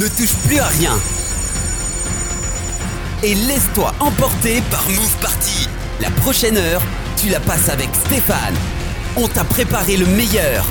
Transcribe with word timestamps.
ne 0.00 0.08
touche 0.08 0.34
plus 0.46 0.58
à 0.58 0.66
rien. 0.66 0.98
Et 3.22 3.34
laisse-toi 3.34 3.92
emporter 4.00 4.62
par 4.70 4.82
Move 4.88 5.16
Party. 5.20 5.68
La 6.00 6.10
prochaine 6.10 6.56
heure, 6.56 6.80
tu 7.18 7.28
la 7.28 7.38
passes 7.38 7.68
avec 7.68 7.90
Stéphane. 8.06 8.54
On 9.18 9.28
t'a 9.28 9.44
préparé 9.44 9.98
le 9.98 10.06
meilleur. 10.06 10.64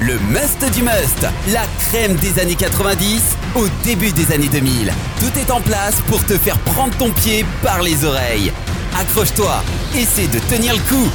Le 0.00 0.16
must 0.30 0.64
du 0.74 0.82
must, 0.82 1.26
la 1.52 1.66
crème 1.88 2.14
des 2.16 2.38
années 2.38 2.54
90 2.54 3.36
au 3.56 3.66
début 3.82 4.12
des 4.12 4.32
années 4.32 4.48
2000. 4.48 4.92
Tout 5.18 5.38
est 5.40 5.50
en 5.50 5.60
place 5.60 5.96
pour 6.06 6.24
te 6.24 6.38
faire 6.38 6.58
prendre 6.60 6.96
ton 6.98 7.10
pied 7.10 7.44
par 7.64 7.82
les 7.82 8.04
oreilles. 8.04 8.52
Accroche-toi, 8.96 9.60
essaie 9.96 10.28
de 10.28 10.38
tenir 10.38 10.74
le 10.74 10.80
coup. 10.82 11.10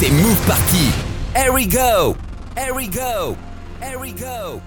C'est 0.00 0.10
Move 0.10 0.40
Party. 0.46 0.88
Here 1.36 1.52
we 1.52 1.68
go. 1.68 2.16
Here 2.56 2.74
we 2.74 2.88
go. 2.88 3.36
Here 3.82 3.98
we 4.00 4.14
go. 4.14 4.62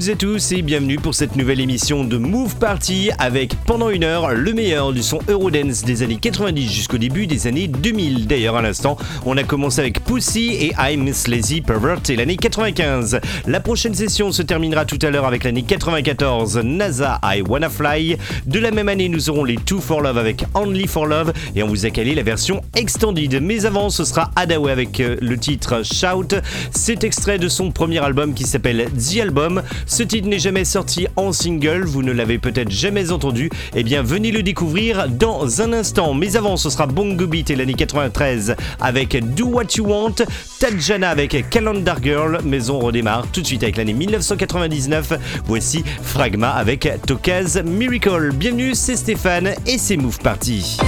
Toutes 0.00 0.08
et 0.08 0.16
tous 0.16 0.52
et 0.52 0.62
bienvenue 0.62 0.96
pour 0.96 1.14
cette 1.14 1.36
nouvelle 1.36 1.60
émission 1.60 2.04
de 2.04 2.16
Move 2.16 2.56
Party 2.56 3.10
avec 3.18 3.54
pendant 3.66 3.90
une 3.90 4.04
heure 4.04 4.32
le 4.32 4.54
meilleur 4.54 4.94
du 4.94 5.02
son 5.02 5.18
Eurodance 5.28 5.82
des 5.82 6.02
années 6.02 6.16
90 6.16 6.72
jusqu'au 6.72 6.96
début 6.96 7.26
des 7.26 7.46
années 7.46 7.68
2000. 7.68 8.26
D'ailleurs 8.26 8.56
à 8.56 8.62
l'instant 8.62 8.96
on 9.26 9.36
a 9.36 9.42
commencé 9.42 9.80
avec 9.80 10.02
Pussy 10.02 10.54
et 10.54 10.72
I'm 10.78 11.12
Lazy 11.26 11.60
Pervert 11.60 12.00
et 12.08 12.16
l'année 12.16 12.36
95. 12.36 13.20
La 13.46 13.60
prochaine 13.60 13.94
session 13.94 14.32
se 14.32 14.40
terminera 14.40 14.86
tout 14.86 14.98
à 15.02 15.10
l'heure 15.10 15.26
avec 15.26 15.44
l'année 15.44 15.64
94 15.64 16.58
NASA 16.64 17.20
I 17.22 17.42
Wanna 17.46 17.68
Fly. 17.68 18.16
De 18.46 18.58
la 18.58 18.70
même 18.70 18.88
année 18.88 19.10
nous 19.10 19.28
aurons 19.28 19.44
les 19.44 19.56
Two 19.56 19.80
for 19.80 20.00
Love 20.00 20.16
avec 20.16 20.44
Only 20.54 20.86
for 20.86 21.04
Love 21.04 21.34
et 21.54 21.62
on 21.62 21.68
vous 21.68 21.84
a 21.84 21.90
calé 21.90 22.14
la 22.14 22.22
version 22.22 22.62
extended. 22.74 23.38
Mais 23.42 23.66
avant 23.66 23.90
ce 23.90 24.06
sera 24.06 24.30
Adaway 24.36 24.72
avec 24.72 25.00
euh, 25.00 25.16
le 25.20 25.36
titre 25.36 25.82
Shout. 25.84 26.40
C'est 26.70 27.04
extrait 27.04 27.38
de 27.38 27.48
son 27.48 27.70
premier 27.70 27.98
album 27.98 28.32
qui 28.32 28.44
s'appelle 28.44 28.88
The 28.92 29.18
Album. 29.20 29.62
Ce 29.90 30.04
titre 30.04 30.28
n'est 30.28 30.38
jamais 30.38 30.64
sorti 30.64 31.08
en 31.16 31.32
single, 31.32 31.84
vous 31.84 32.04
ne 32.04 32.12
l'avez 32.12 32.38
peut-être 32.38 32.70
jamais 32.70 33.10
entendu. 33.10 33.50
Eh 33.74 33.82
bien, 33.82 34.04
venez 34.04 34.30
le 34.30 34.44
découvrir 34.44 35.08
dans 35.08 35.62
un 35.62 35.72
instant. 35.72 36.14
Mais 36.14 36.36
avant, 36.36 36.56
ce 36.56 36.70
sera 36.70 36.86
Bongo 36.86 37.26
Beat 37.26 37.50
et 37.50 37.56
l'année 37.56 37.74
93 37.74 38.54
avec 38.80 39.34
Do 39.34 39.46
What 39.46 39.74
You 39.76 39.88
Want, 39.88 40.14
Tajana 40.60 41.10
avec 41.10 41.50
Calendar 41.50 42.00
Girl. 42.00 42.38
Mais 42.44 42.70
on 42.70 42.78
redémarre 42.78 43.26
tout 43.32 43.42
de 43.42 43.46
suite 43.46 43.64
avec 43.64 43.76
l'année 43.76 43.92
1999. 43.92 45.14
Voici 45.44 45.82
Fragma 46.04 46.50
avec 46.50 46.88
Tokaz 47.04 47.60
Miracle. 47.64 48.30
Bienvenue, 48.32 48.76
c'est 48.76 48.94
Stéphane 48.94 49.54
et 49.66 49.76
c'est 49.76 49.96
Move 49.96 50.20
Party. 50.20 50.78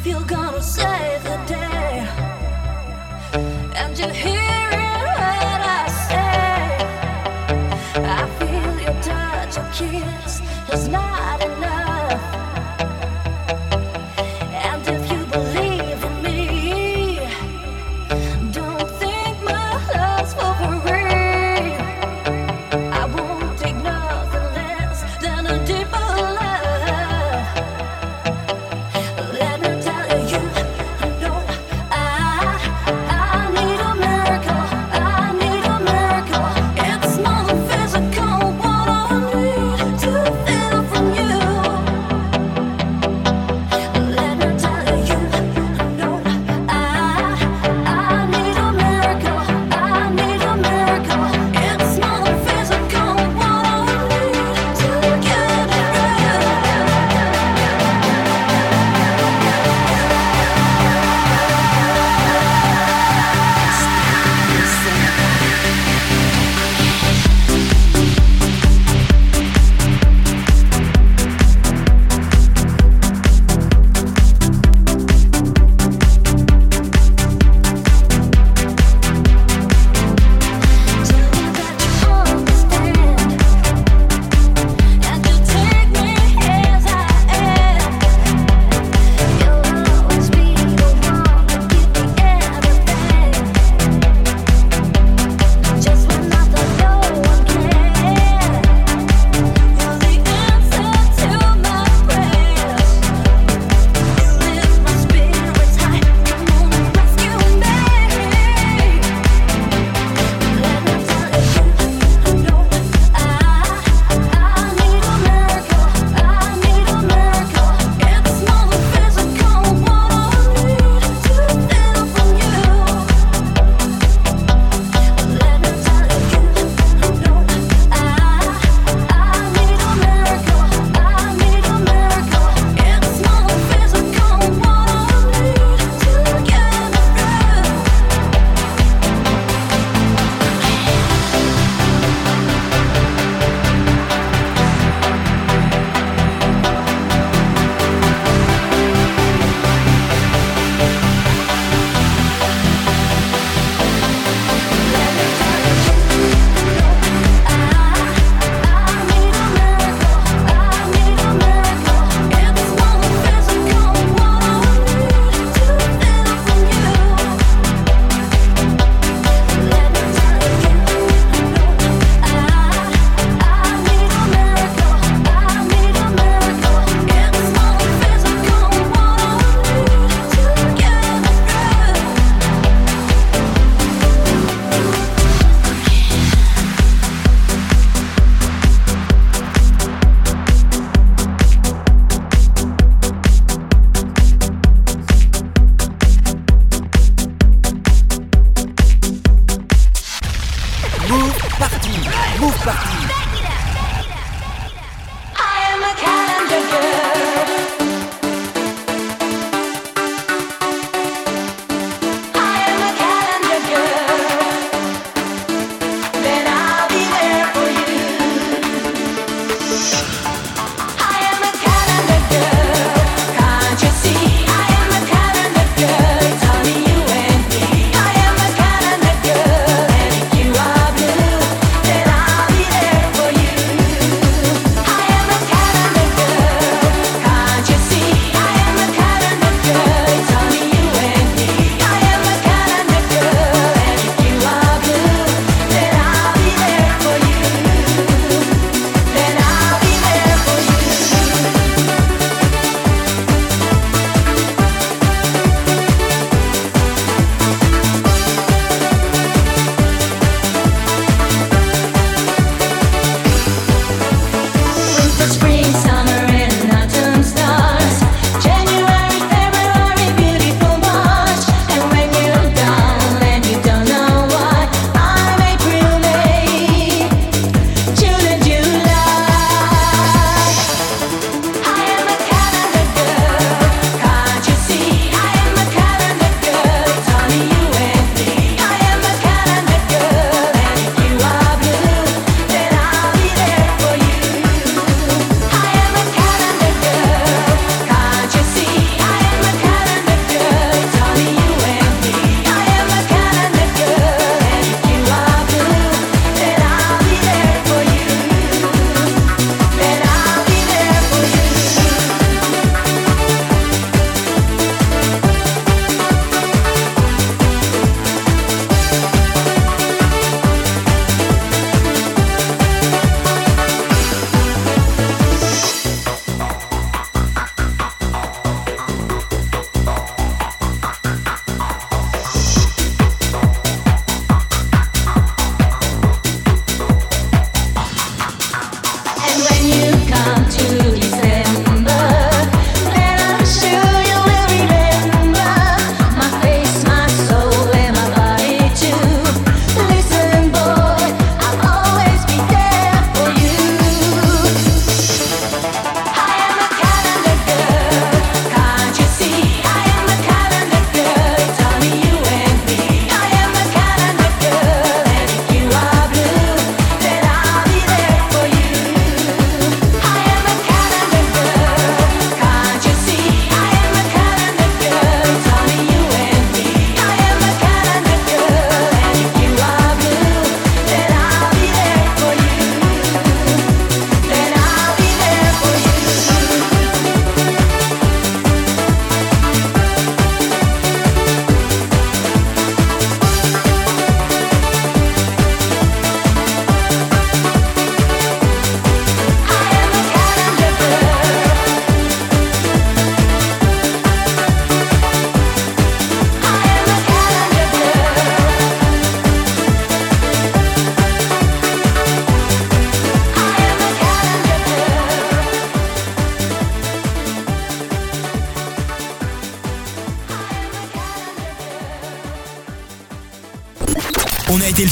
If 0.00 0.06
you're 0.06 0.22
gonna 0.22 0.62
save 0.62 1.24
the 1.24 1.36
day, 1.46 2.06
and 3.74 3.98
you 3.98 4.06
hear 4.06 4.70
when 4.70 5.60
I 5.80 5.88
say, 6.06 6.78
I 8.00 8.22
feel 8.38 8.80
your 8.80 9.02
touch, 9.02 9.56
your 9.56 9.68
kiss 9.72 10.40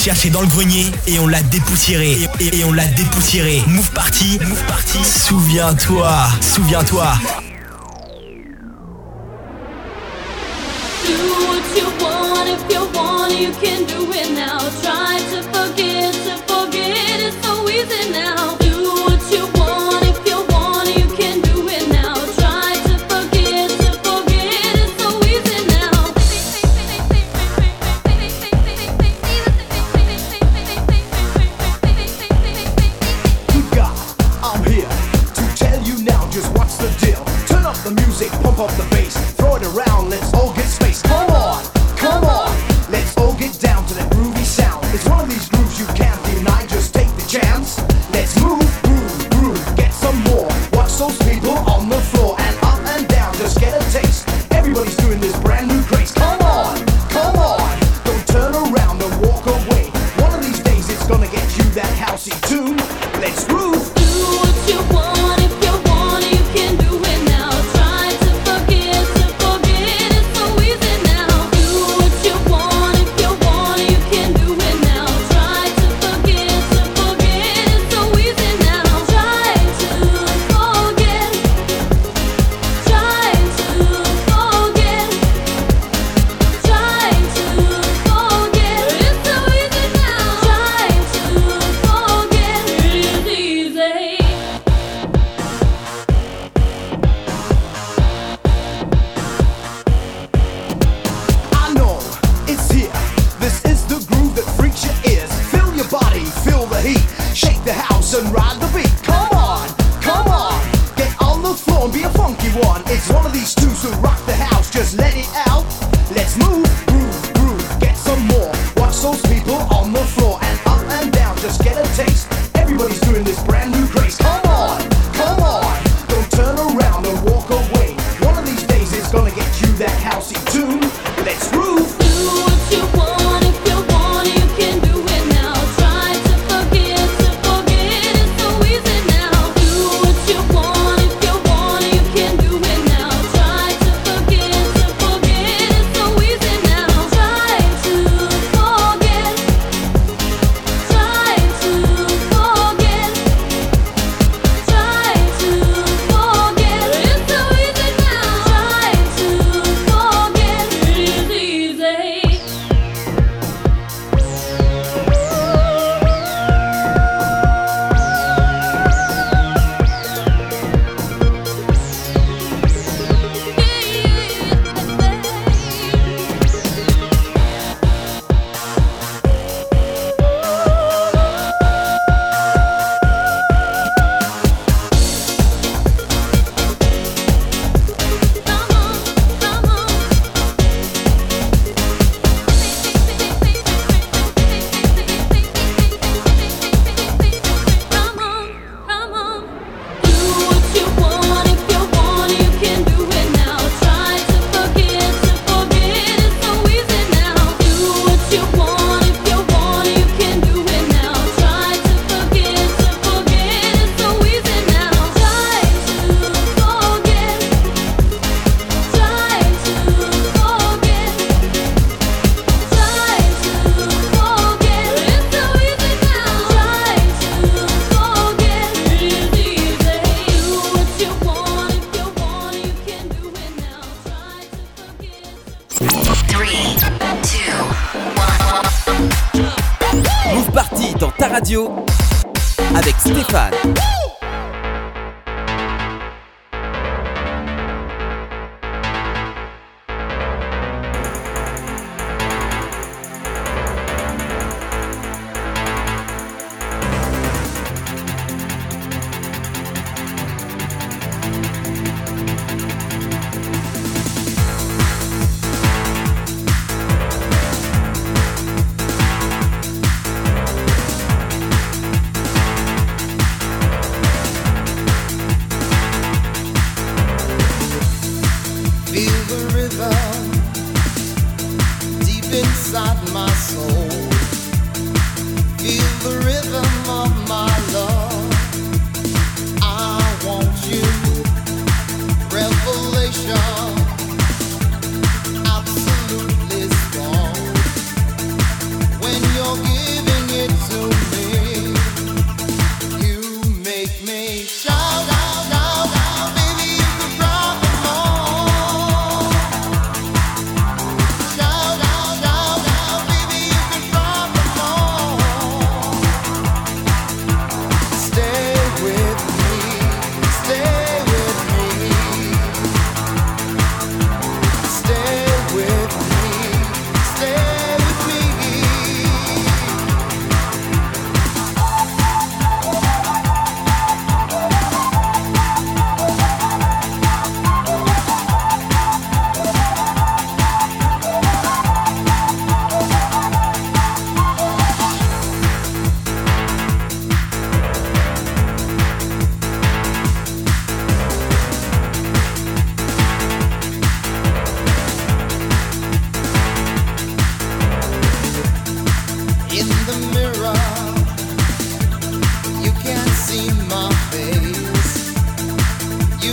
cherché 0.07 0.31
dans 0.31 0.41
le 0.41 0.47
grenier 0.47 0.87
et 1.09 1.19
on 1.19 1.27
l'a 1.27 1.43
dépoussiéré. 1.43 2.17
Et, 2.39 2.63
on 2.63 2.73
l'a 2.73 2.87
dépoussiéré. 2.87 3.61
Move 3.67 3.91
party, 3.91 4.39
move 4.47 4.65
party. 4.69 5.03
Souviens-toi, 5.03 6.29
souviens-toi. 6.41 7.13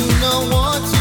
You 0.03 0.09
know 0.19 0.49
what 0.51 0.92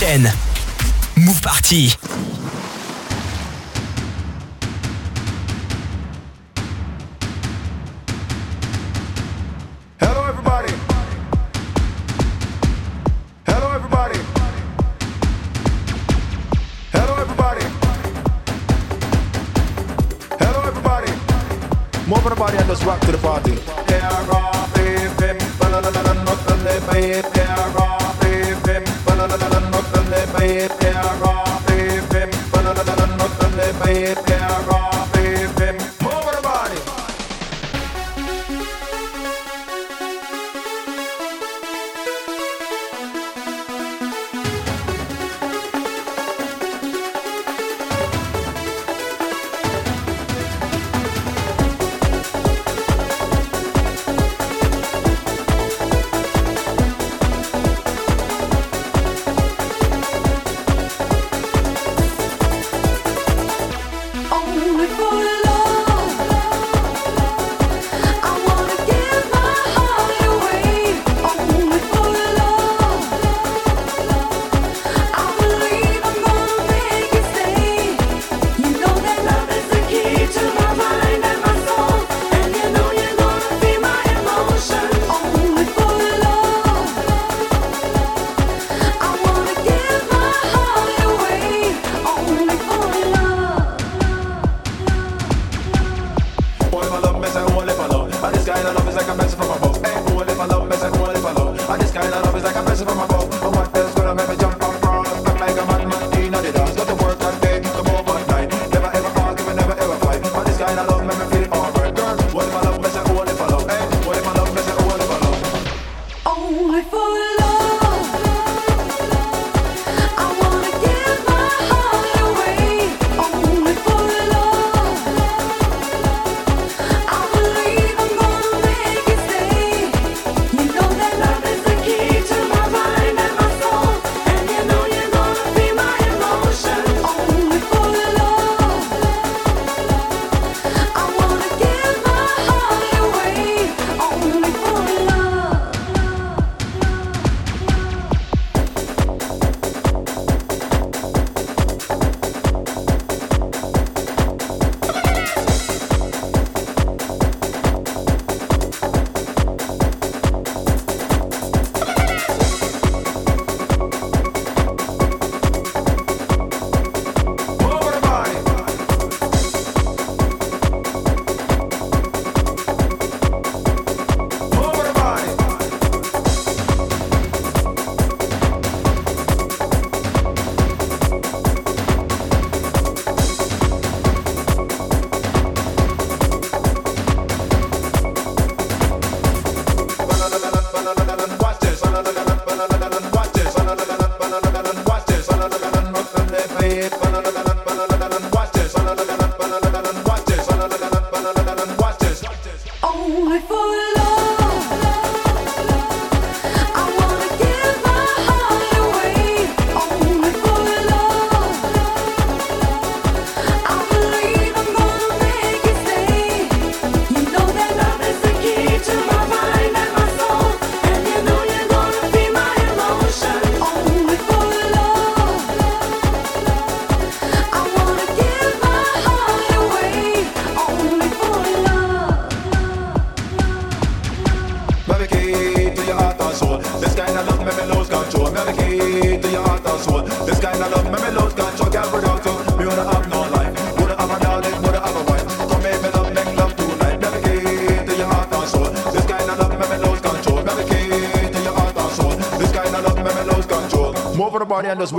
déchaînent. 0.00 0.32
Move 1.16 1.40
Party. 1.42 1.99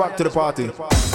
back 0.01 0.17
to 0.17 0.23
the 0.23 0.29
party. 0.31 1.10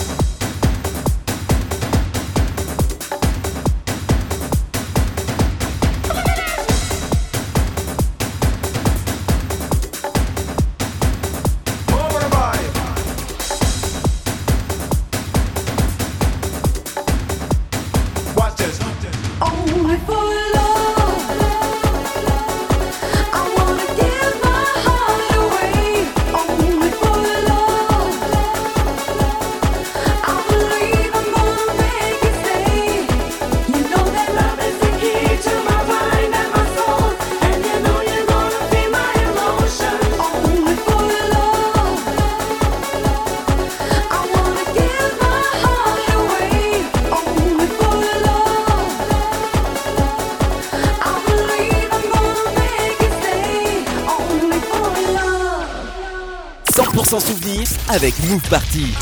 sans 57.21 57.33
souvenir 57.33 57.67
avec 57.89 58.15
Move 58.25 58.43
Party. 58.51 58.93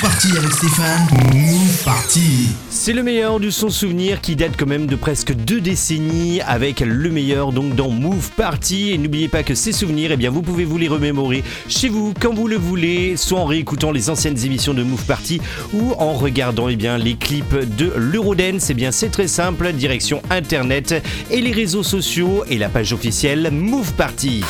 Move 0.00 0.10
Party 0.12 0.38
avec 0.38 0.52
Stéphane. 0.52 1.08
Move 1.34 1.84
Party. 1.84 2.48
C'est 2.70 2.94
le 2.94 3.02
meilleur 3.02 3.38
du 3.38 3.52
son 3.52 3.68
souvenir 3.68 4.22
qui 4.22 4.34
date 4.34 4.52
quand 4.58 4.66
même 4.66 4.86
de 4.86 4.96
presque 4.96 5.34
deux 5.34 5.60
décennies 5.60 6.40
avec 6.40 6.80
le 6.80 7.10
meilleur 7.10 7.52
donc 7.52 7.74
dans 7.74 7.90
Move 7.90 8.30
Party 8.30 8.92
et 8.92 8.98
n'oubliez 8.98 9.28
pas 9.28 9.42
que 9.42 9.54
ces 9.54 9.72
souvenirs 9.72 10.12
eh 10.12 10.16
bien 10.16 10.30
vous 10.30 10.40
pouvez 10.40 10.64
vous 10.64 10.78
les 10.78 10.88
remémorer 10.88 11.44
chez 11.68 11.90
vous 11.90 12.14
quand 12.18 12.32
vous 12.32 12.48
le 12.48 12.56
voulez 12.56 13.18
soit 13.18 13.40
en 13.40 13.44
réécoutant 13.44 13.90
les 13.90 14.08
anciennes 14.08 14.42
émissions 14.42 14.72
de 14.72 14.82
Move 14.82 15.04
Party 15.04 15.42
ou 15.74 15.92
en 15.98 16.14
regardant 16.14 16.70
eh 16.70 16.76
bien 16.76 16.96
les 16.96 17.16
clips 17.16 17.76
de 17.76 17.92
l'Eurodance 17.94 18.70
eh 18.70 18.74
bien 18.74 18.92
c'est 18.92 19.10
très 19.10 19.28
simple 19.28 19.70
direction 19.72 20.22
internet 20.30 20.94
et 21.30 21.42
les 21.42 21.52
réseaux 21.52 21.82
sociaux 21.82 22.44
et 22.48 22.56
la 22.56 22.70
page 22.70 22.94
officielle 22.94 23.50
Move 23.52 23.92
Party. 23.94 24.44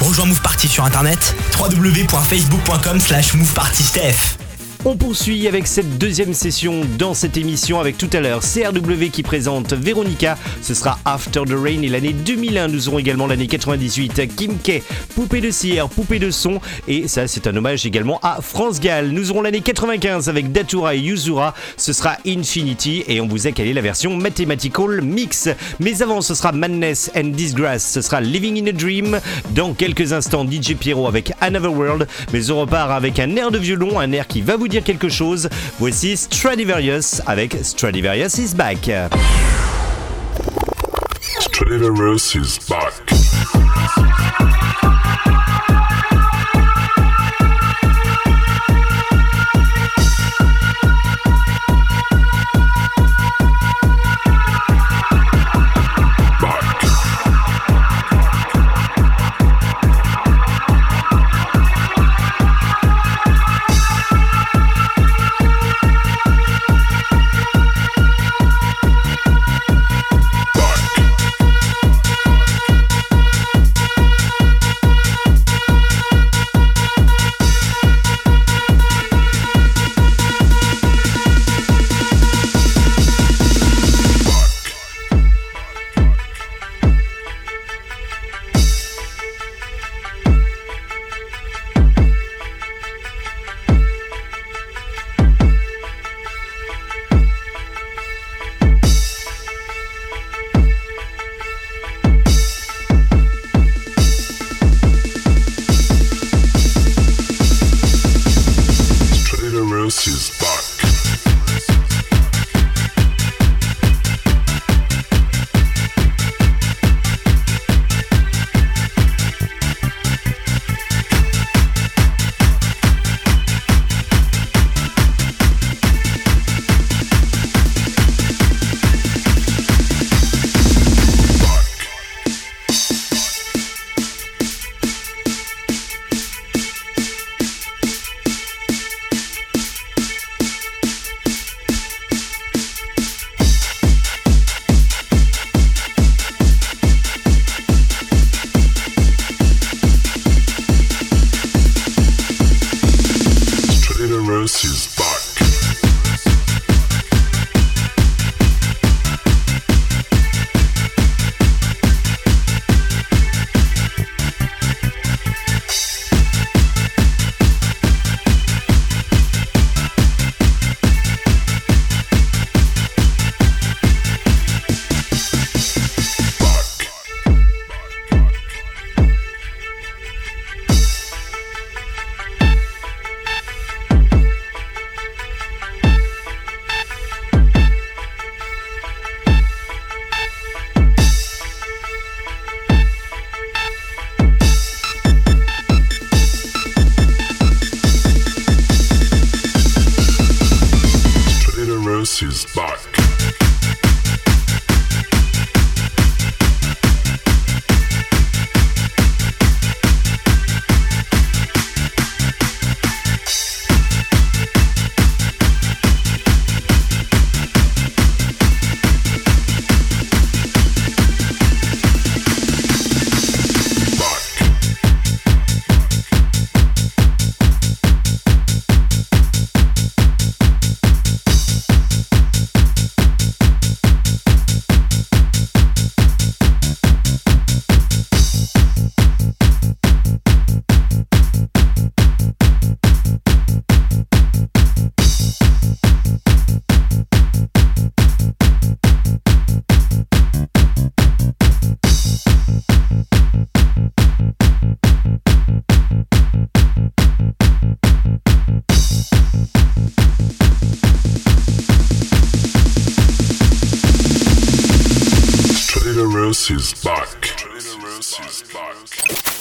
Rejoins 0.00 0.26
Move 0.26 0.42
Party 0.42 0.68
sur 0.68 0.84
internet 0.84 1.34
www.facebook.com 1.58 3.00
slash 3.00 3.34
movepartysteph. 3.34 4.45
On 4.88 4.96
poursuit 4.96 5.48
avec 5.48 5.66
cette 5.66 5.98
deuxième 5.98 6.32
session 6.32 6.82
dans 6.96 7.12
cette 7.12 7.36
émission 7.36 7.80
avec 7.80 7.98
tout 7.98 8.08
à 8.12 8.20
l'heure 8.20 8.40
CRW 8.40 9.10
qui 9.12 9.24
présente 9.24 9.72
Véronica, 9.72 10.38
ce 10.62 10.74
sera 10.74 11.00
After 11.04 11.40
the 11.44 11.56
Rain 11.60 11.82
et 11.82 11.88
l'année 11.88 12.12
2001, 12.12 12.68
nous 12.68 12.88
aurons 12.88 13.00
également 13.00 13.26
l'année 13.26 13.48
98 13.48 14.28
Kim 14.36 14.56
K, 14.58 14.84
Poupée 15.16 15.40
de 15.40 15.50
cire, 15.50 15.88
Poupée 15.88 16.20
de 16.20 16.30
son 16.30 16.60
et 16.86 17.08
ça 17.08 17.26
c'est 17.26 17.48
un 17.48 17.56
hommage 17.56 17.84
également 17.84 18.20
à 18.22 18.40
France 18.40 18.78
Gall. 18.78 19.08
Nous 19.08 19.32
aurons 19.32 19.42
l'année 19.42 19.60
95 19.60 20.28
avec 20.28 20.52
Datura 20.52 20.94
et 20.94 21.00
Yuzura, 21.00 21.52
ce 21.76 21.92
sera 21.92 22.18
Infinity 22.24 23.02
et 23.08 23.20
on 23.20 23.26
vous 23.26 23.48
a 23.48 23.50
calé 23.50 23.72
la 23.72 23.80
version 23.80 24.16
Mathematical 24.16 25.02
Mix. 25.02 25.48
Mais 25.80 26.00
avant 26.00 26.20
ce 26.20 26.36
sera 26.36 26.52
Madness 26.52 27.10
and 27.16 27.32
Disgrace, 27.32 27.84
ce 27.84 28.02
sera 28.02 28.20
Living 28.20 28.62
in 28.62 28.68
a 28.68 28.72
Dream. 28.72 29.18
Dans 29.50 29.74
quelques 29.74 30.12
instants 30.12 30.46
DJ 30.48 30.76
Pierrot 30.76 31.08
avec 31.08 31.32
Another 31.40 31.72
World, 31.72 32.06
mais 32.32 32.52
on 32.52 32.60
repart 32.60 32.92
avec 32.92 33.18
un 33.18 33.34
air 33.34 33.50
de 33.50 33.58
violon, 33.58 33.98
un 33.98 34.12
air 34.12 34.28
qui 34.28 34.42
va 34.42 34.56
vous 34.56 34.68
dire 34.68 34.75
quelque 34.82 35.08
chose. 35.08 35.48
Voici 35.78 36.16
Stradivarius 36.16 37.20
avec 37.26 37.56
Stradivarius 37.62 38.38
is 38.38 38.54
back. 38.54 38.90
Stradivarius 41.40 42.34
is 42.34 42.58
back. 42.68 44.85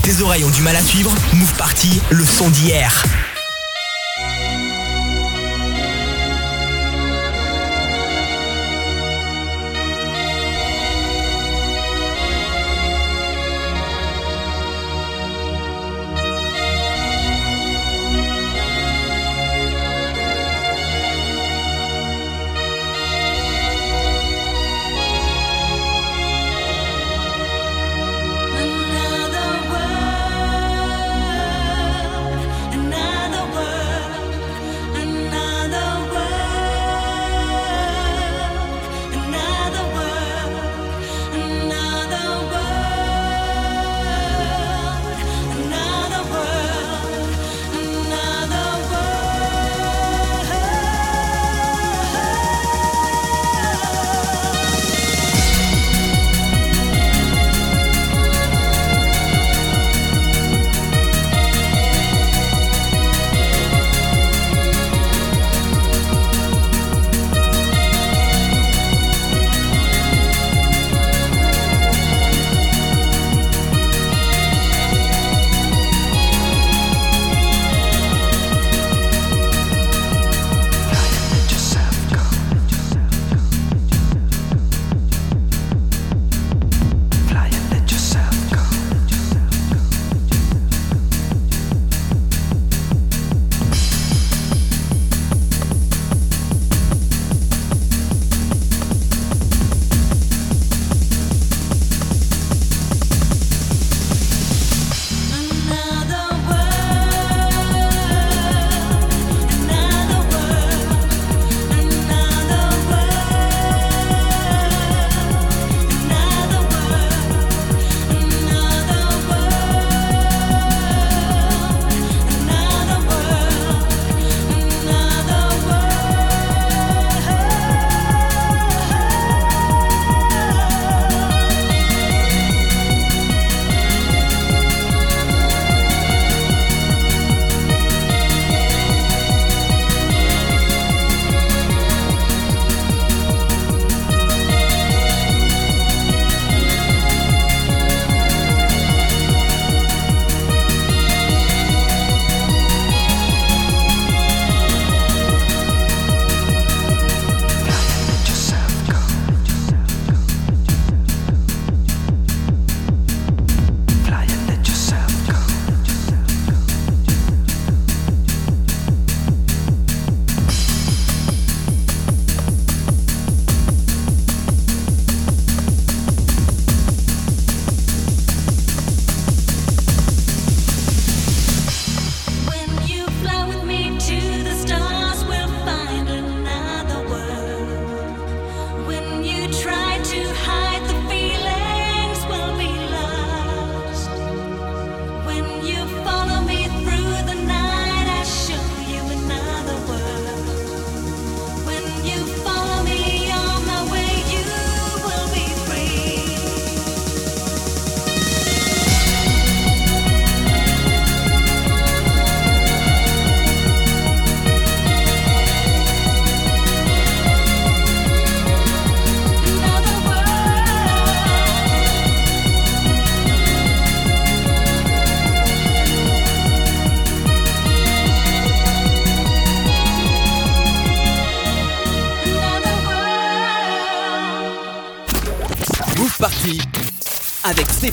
Tes 0.04 0.22
oreilles 0.22 0.44
ont 0.46 0.50
du 0.50 0.62
mal 0.62 0.76
à 0.76 0.82
suivre 0.82 1.12
Move 1.34 1.54
Party, 1.58 2.00
le 2.12 2.26
son 2.26 2.50
d'hier. 2.50 3.04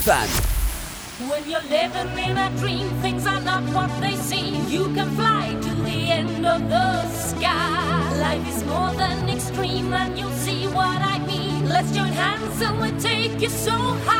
When 0.04 1.48
you're 1.48 1.62
living 1.62 2.18
in 2.18 2.36
a 2.36 2.50
dream, 2.58 2.88
things 3.02 3.24
are 3.24 3.40
not 3.40 3.62
what 3.72 3.88
they 4.00 4.16
seem. 4.16 4.68
You 4.68 4.92
can 4.94 5.08
fly 5.14 5.56
to 5.62 5.74
the 5.82 6.10
end 6.10 6.44
of 6.44 6.68
the 6.68 7.08
sky. 7.10 8.18
Life 8.18 8.48
is 8.48 8.64
more 8.64 8.92
than 8.94 9.28
extreme, 9.28 9.92
and 9.92 10.18
you'll 10.18 10.32
see 10.32 10.66
what 10.66 11.00
I 11.00 11.20
mean. 11.20 11.68
Let's 11.68 11.92
join 11.92 12.12
hands 12.12 12.60
and 12.60 12.80
we'll 12.80 12.98
take 12.98 13.40
you 13.40 13.48
so 13.48 13.70
high. 13.70 14.11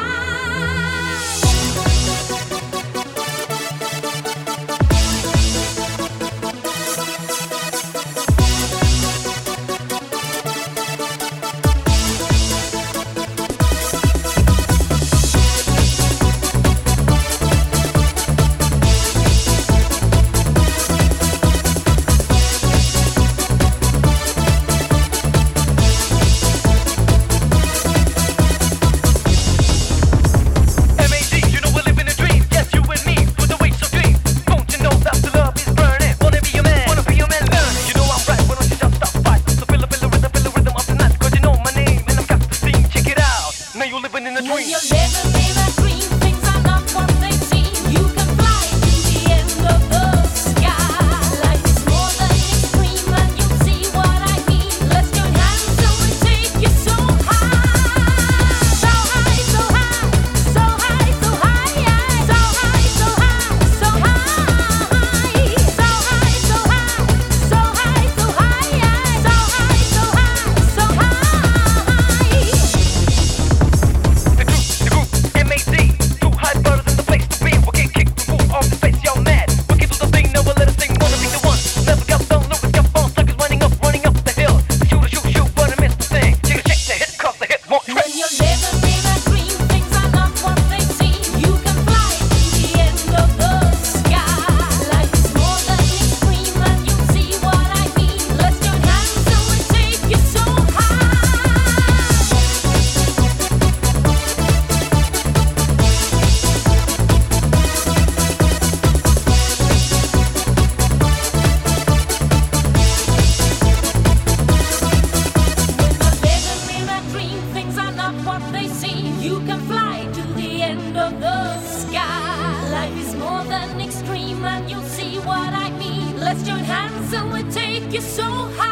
what 118.25 118.43
they 118.53 118.69
see. 118.69 119.09
You 119.21 119.41
can 119.41 119.61
fly 119.61 120.09
to 120.13 120.23
the 120.35 120.63
end 120.63 120.97
of 120.97 121.21
the 121.21 121.59
sky. 121.61 122.71
Life 122.71 122.99
is 122.99 123.15
more 123.15 123.45
than 123.45 123.81
extreme, 123.81 124.45
and 124.45 124.71
you'll 124.71 124.83
see 124.83 125.19
what 125.19 125.53
I 125.53 125.71
mean. 125.79 126.19
Let's 126.19 126.43
join 126.43 126.65
hands 126.65 127.13
and 127.13 127.33
we'll 127.33 127.51
take 127.51 127.93
you 127.93 128.01
so 128.01 128.25
high. 128.59 128.72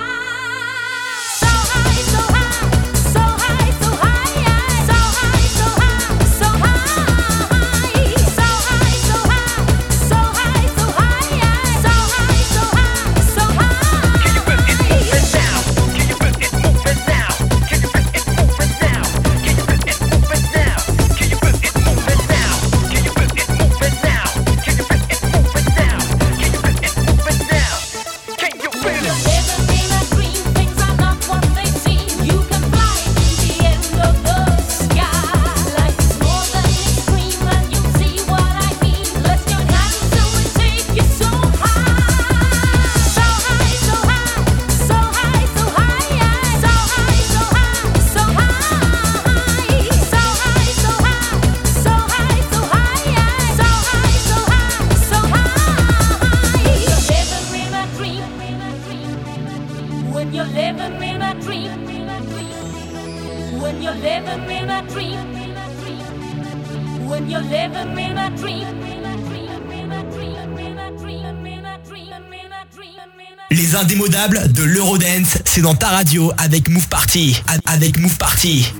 dans 75.63 75.75
ta 75.75 75.89
radio 75.89 76.33
avec 76.39 76.69
Move 76.69 76.89
Party. 76.89 77.43
Avec 77.67 77.99
Move 77.99 78.17
Party. 78.17 78.73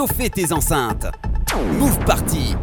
chauffer 0.00 0.30
tes 0.30 0.50
enceintes. 0.50 1.10
Move 1.78 1.98
Party 2.06 2.56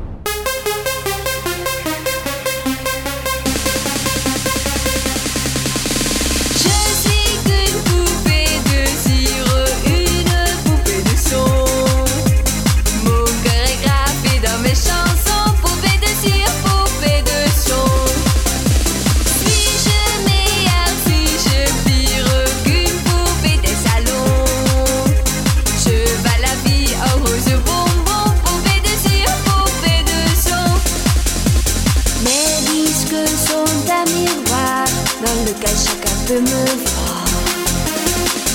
dans 34.05 35.43
lequel 35.45 35.75
chacun 35.75 36.15
peut 36.27 36.39
me 36.39 36.65
voir. 36.85 37.25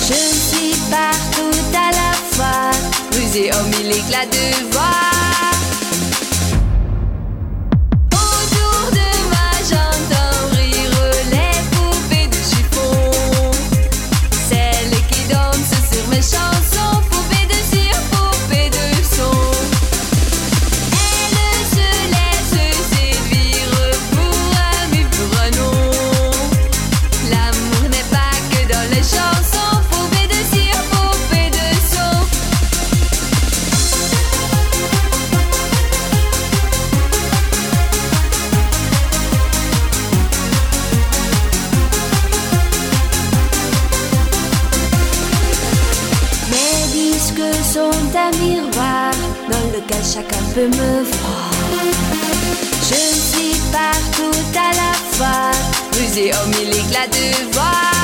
Je 0.07 0.13
suis 0.13 0.75
partout 0.89 1.57
à 1.73 1.91
la 1.91 2.13
fois, 2.31 2.71
rusée 3.13 3.51
en 3.53 3.63
mille 3.69 3.91
éclats 3.91 4.25
de 4.25 4.71
voix. 4.71 5.32
me. 50.61 51.03
Je 52.81 52.93
suis 52.93 53.59
partout 53.71 54.37
à 54.55 54.71
la 54.75 54.93
fois, 55.11 55.51
muséum, 55.99 56.51
il 56.61 56.69
éclat 56.69 57.07
de 57.07 57.53
voir. 57.53 58.02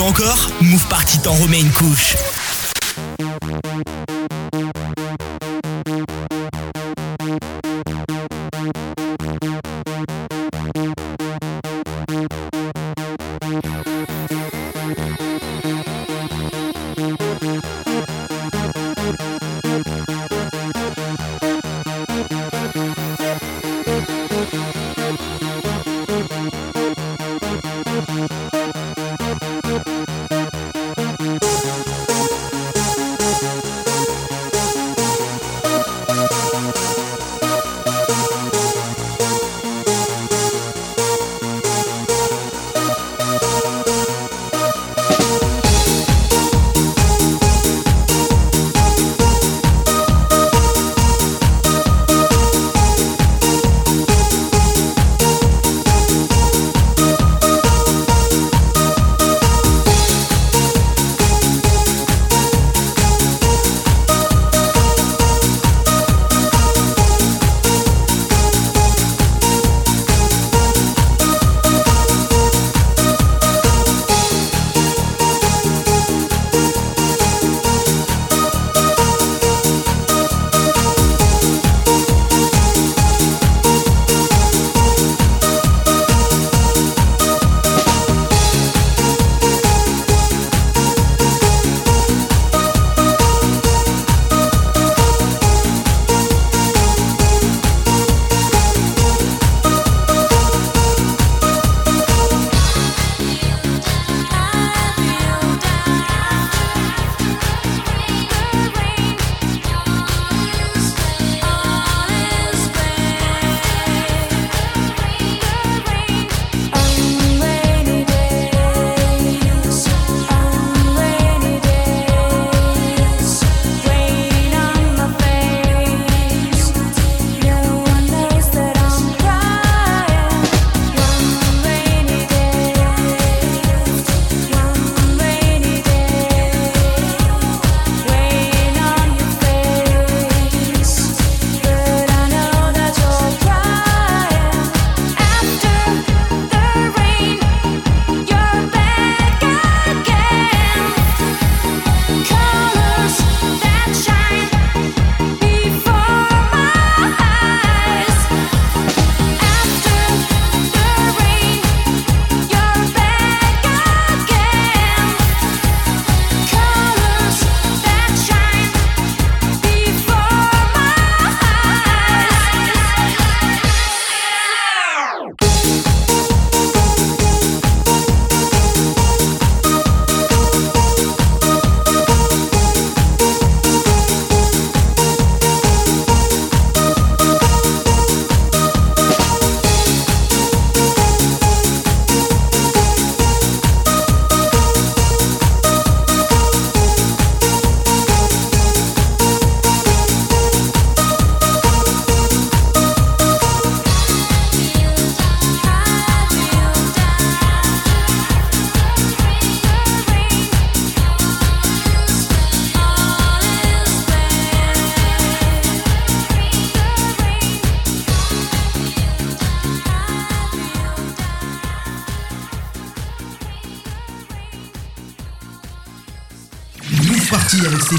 encore? 0.00 0.50
Move 0.60 0.86
Party 0.88 1.18
t'en 1.18 1.32
remet 1.32 1.60
une 1.60 1.70
couche. 1.70 2.16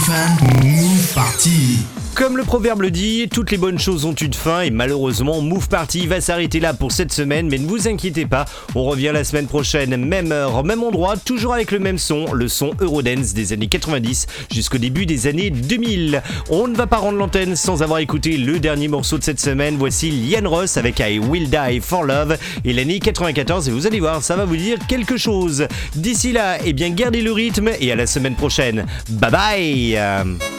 Party 0.10 0.49
Comme 2.20 2.36
le 2.36 2.44
proverbe 2.44 2.82
le 2.82 2.92
dit, 2.92 3.30
toutes 3.34 3.50
les 3.50 3.58
bonnes 3.58 3.80
choses 3.80 4.04
ont 4.04 4.12
une 4.12 4.34
fin 4.34 4.60
et 4.60 4.72
malheureusement 4.72 5.40
Move 5.40 5.70
Party 5.70 6.06
va 6.06 6.20
s'arrêter 6.20 6.60
là 6.60 6.74
pour 6.74 6.92
cette 6.92 7.14
semaine 7.14 7.48
mais 7.48 7.58
ne 7.58 7.66
vous 7.66 7.88
inquiétez 7.88 8.26
pas, 8.26 8.44
on 8.76 8.84
revient 8.84 9.12
la 9.14 9.24
semaine 9.24 9.48
prochaine, 9.48 9.96
même 9.96 10.34
heure, 10.34 10.66
même 10.66 10.84
endroit, 10.84 11.16
toujours 11.16 11.54
avec 11.54 11.72
le 11.72 11.80
même 11.80 11.98
son, 11.98 12.34
le 12.34 12.50
son 12.50 12.72
Eurodance 12.82 13.34
des 13.34 13.54
années 13.54 13.68
90 13.68 14.28
jusqu'au 14.52 14.80
début 14.80 15.06
des 15.06 15.28
années 15.28 15.50
2000. 15.50 16.22
On 16.50 16.68
ne 16.68 16.76
va 16.76 16.88
pas 16.88 16.98
rendre 16.98 17.18
l'antenne 17.18 17.56
sans 17.56 17.84
avoir 17.84 18.00
écouté 18.00 18.36
le 18.36 18.60
dernier 18.60 18.90
morceau 18.90 19.18
de 19.18 19.24
cette 19.24 19.40
semaine, 19.40 19.78
voici 19.78 20.12
Liane 20.12 20.46
Ross 20.46 20.76
avec 20.76 21.00
I 21.00 21.20
Will 21.20 21.50
Die 21.50 21.80
for 21.80 22.04
Love 22.04 22.38
et 22.66 22.74
l'année 22.74 23.00
94 23.00 23.70
et 23.70 23.72
vous 23.72 23.88
allez 23.88 24.02
voir, 24.02 24.24
ça 24.24 24.36
va 24.36 24.44
vous 24.44 24.58
dire 24.58 24.78
quelque 24.90 25.16
chose. 25.16 25.68
D'ici 25.96 26.34
là, 26.34 26.58
eh 26.66 26.74
bien 26.74 26.90
gardez 26.90 27.22
le 27.22 27.32
rythme 27.32 27.70
et 27.80 27.94
à 27.94 27.96
la 27.96 28.08
semaine 28.08 28.36
prochaine. 28.36 28.86
Bye 29.08 29.32
bye 29.32 30.59